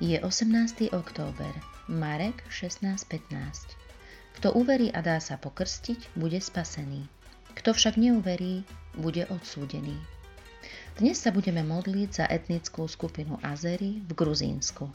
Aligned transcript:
Je 0.00 0.16
18. 0.16 0.96
október, 0.96 1.52
Marek 1.84 2.40
16.15. 2.48 3.20
Kto 4.32 4.48
uverí 4.56 4.88
a 4.88 5.04
dá 5.04 5.20
sa 5.20 5.36
pokrstiť, 5.36 6.16
bude 6.16 6.40
spasený. 6.40 7.04
Kto 7.52 7.76
však 7.76 8.00
neuverí, 8.00 8.64
bude 8.96 9.28
odsúdený. 9.28 9.92
Dnes 10.96 11.20
sa 11.20 11.28
budeme 11.28 11.60
modliť 11.60 12.08
za 12.16 12.24
etnickú 12.32 12.88
skupinu 12.88 13.36
Azery 13.44 14.00
v 14.00 14.10
Gruzínsku. 14.16 14.88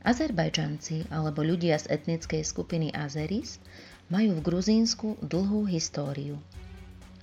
Azerbajdžanci 0.00 1.12
alebo 1.12 1.44
ľudia 1.44 1.76
z 1.76 1.92
etnickej 1.92 2.48
skupiny 2.48 2.88
Azeris 2.96 3.60
majú 4.08 4.40
v 4.40 4.48
Gruzínsku 4.48 5.20
dlhú 5.20 5.68
históriu. 5.68 6.40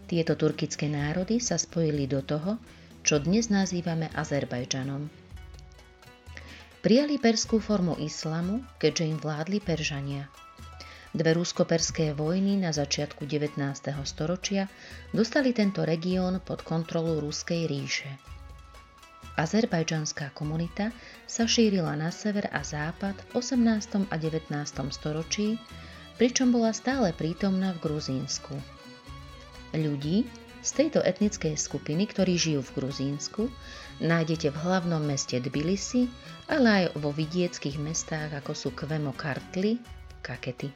Tieto 0.08 0.34
turkické 0.40 0.88
národy 0.88 1.44
sa 1.44 1.60
spojili 1.60 2.08
do 2.08 2.24
toho, 2.24 2.56
čo 3.04 3.20
dnes 3.20 3.52
nazývame 3.52 4.08
Azerbajdžanom. 4.16 5.08
Prijali 6.80 7.20
perskú 7.20 7.60
formu 7.60 8.00
islamu, 8.00 8.64
keďže 8.80 9.04
im 9.04 9.18
vládli 9.20 9.60
Peržania. 9.60 10.32
Dve 11.12 11.36
rusko-perské 11.36 12.16
vojny 12.16 12.62
na 12.62 12.72
začiatku 12.72 13.28
19. 13.28 13.60
storočia 14.06 14.70
dostali 15.12 15.52
tento 15.52 15.84
región 15.84 16.40
pod 16.40 16.64
kontrolu 16.64 17.20
Ruskej 17.24 17.68
ríše. 17.68 18.12
Azerbajdžanská 19.38 20.32
komunita 20.32 20.94
sa 21.28 21.44
šírila 21.44 21.92
na 22.00 22.08
sever 22.08 22.48
a 22.56 22.64
západ 22.64 23.20
v 23.36 23.44
18. 23.44 24.08
a 24.08 24.16
19. 24.16 24.48
storočí, 24.96 25.60
pričom 26.16 26.56
bola 26.56 26.72
stále 26.72 27.12
prítomná 27.12 27.76
v 27.76 27.84
Gruzínsku. 27.84 28.56
Ľudí 29.76 30.24
z 30.64 30.72
tejto 30.72 31.04
etnickej 31.04 31.60
skupiny, 31.60 32.08
ktorí 32.08 32.40
žijú 32.40 32.64
v 32.64 32.76
Gruzínsku, 32.80 33.52
nájdete 34.00 34.56
v 34.56 34.58
hlavnom 34.58 35.04
meste 35.04 35.36
Tbilisi, 35.38 36.08
ale 36.48 36.68
aj 36.88 36.98
vo 36.98 37.12
vidieckých 37.12 37.76
mestách 37.76 38.32
ako 38.32 38.52
sú 38.56 38.70
Kvemo 38.72 39.12
Kartli, 39.12 39.84
Kakety. 40.24 40.72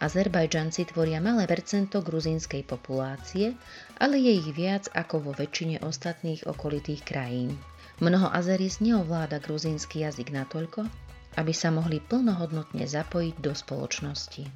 Azerbajdžanci 0.00 0.90
tvoria 0.90 1.20
malé 1.20 1.44
percento 1.44 2.00
gruzínskej 2.00 2.64
populácie, 2.64 3.52
ale 4.00 4.16
je 4.16 4.32
ich 4.32 4.48
viac 4.56 4.88
ako 4.96 5.28
vo 5.28 5.32
väčšine 5.36 5.84
ostatných 5.84 6.48
okolitých 6.48 7.04
krajín. 7.04 7.52
Mnoho 8.00 8.32
Azeris 8.32 8.80
neovláda 8.80 9.44
gruzínsky 9.44 10.00
jazyk 10.00 10.32
natoľko, 10.32 10.88
aby 11.36 11.52
sa 11.52 11.68
mohli 11.68 12.00
plnohodnotne 12.00 12.88
zapojiť 12.88 13.36
do 13.44 13.52
spoločnosti. 13.52 14.48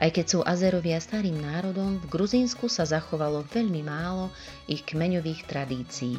Aj 0.00 0.10
keď 0.10 0.26
sú 0.26 0.38
Azerovia 0.42 0.98
starým 0.98 1.38
národom, 1.38 2.02
v 2.02 2.06
Gruzínsku 2.10 2.66
sa 2.66 2.82
zachovalo 2.82 3.46
veľmi 3.54 3.86
málo 3.86 4.34
ich 4.66 4.82
kmeňových 4.82 5.46
tradícií. 5.46 6.18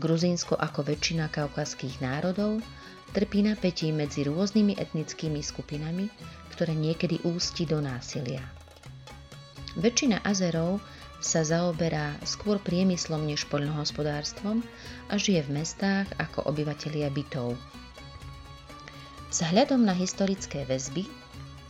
Gruzínsko 0.00 0.56
ako 0.56 0.80
väčšina 0.88 1.28
kaukazských 1.28 2.00
národov 2.00 2.64
trpí 3.12 3.44
napätí 3.44 3.92
medzi 3.92 4.24
rôznymi 4.24 4.80
etnickými 4.80 5.44
skupinami, 5.44 6.08
ktoré 6.56 6.72
niekedy 6.72 7.20
ústi 7.28 7.68
do 7.68 7.84
násilia. 7.84 8.40
Väčšina 9.76 10.24
Azerov 10.24 10.80
sa 11.22 11.46
zaoberá 11.46 12.18
skôr 12.26 12.58
priemyslom 12.58 13.22
než 13.22 13.46
poľnohospodárstvom 13.46 14.60
a 15.08 15.14
žije 15.14 15.46
v 15.46 15.62
mestách 15.62 16.10
ako 16.18 16.50
obyvatelia 16.50 17.08
bytov. 17.08 17.54
Vzhľadom 19.32 19.86
na 19.86 19.96
historické 19.96 20.66
väzby 20.68 21.08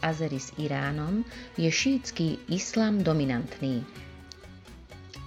Azery 0.03 0.43
s 0.43 0.51
Iránom 0.59 1.23
je 1.55 1.71
šítsky 1.71 2.43
islám 2.51 3.07
dominantný. 3.07 3.87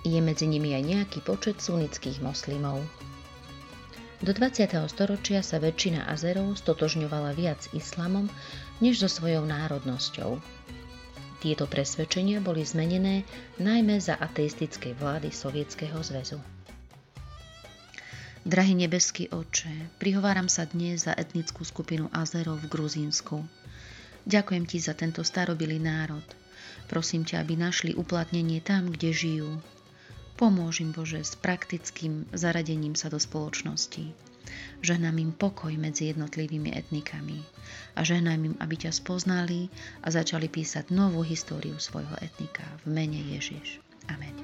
Je 0.04 0.20
medzi 0.20 0.44
nimi 0.44 0.76
aj 0.76 0.84
nejaký 0.84 1.24
počet 1.24 1.64
sunnických 1.64 2.20
moslimov. 2.20 2.84
Do 4.20 4.36
20. 4.36 4.68
storočia 4.92 5.40
sa 5.40 5.64
väčšina 5.64 6.12
Azerov 6.12 6.60
stotožňovala 6.60 7.38
viac 7.40 7.72
islamom 7.72 8.28
než 8.84 9.00
so 9.00 9.08
svojou 9.08 9.48
národnosťou. 9.48 10.42
Tieto 11.46 11.70
presvedčenia 11.70 12.42
boli 12.42 12.66
zmenené 12.66 13.22
najmä 13.62 14.02
za 14.02 14.18
ateistickej 14.18 14.98
vlády 14.98 15.30
Sovietskeho 15.30 16.02
zväzu. 16.02 16.42
Drahý 18.42 18.74
nebeský 18.74 19.30
oče, 19.30 20.02
prihováram 20.02 20.50
sa 20.50 20.66
dnes 20.66 21.06
za 21.06 21.14
etnickú 21.14 21.62
skupinu 21.62 22.10
Azerov 22.10 22.66
v 22.66 22.74
Gruzínsku. 22.74 23.46
Ďakujem 24.26 24.66
ti 24.66 24.82
za 24.82 24.98
tento 24.98 25.22
starobilý 25.22 25.78
národ. 25.78 26.26
Prosím 26.90 27.22
ťa, 27.30 27.46
aby 27.46 27.54
našli 27.54 27.94
uplatnenie 27.94 28.58
tam, 28.66 28.90
kde 28.90 29.14
žijú, 29.14 29.62
Pomôž 30.36 30.84
im, 30.84 30.92
Bože, 30.92 31.24
s 31.24 31.40
praktickým 31.40 32.28
zaradením 32.36 32.92
sa 32.92 33.08
do 33.08 33.16
spoločnosti. 33.16 34.35
Žehnám 34.84 35.18
im 35.20 35.32
pokoj 35.32 35.72
medzi 35.80 36.12
jednotlivými 36.12 36.76
etnikami 36.76 37.40
a 37.96 38.04
žehnám 38.04 38.52
im, 38.52 38.56
aby 38.60 38.76
ťa 38.76 38.92
spoznali 38.92 39.72
a 40.04 40.12
začali 40.12 40.52
písať 40.52 40.92
novú 40.92 41.24
históriu 41.24 41.80
svojho 41.80 42.14
etnika 42.20 42.64
v 42.84 42.94
mene 42.94 43.20
Ježiš. 43.36 43.80
Amen. 44.12 44.35